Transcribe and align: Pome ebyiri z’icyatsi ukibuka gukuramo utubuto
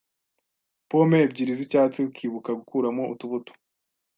Pome 0.89 1.17
ebyiri 1.25 1.53
z’icyatsi 1.59 1.99
ukibuka 2.09 2.51
gukuramo 2.59 3.03
utubuto 3.13 3.51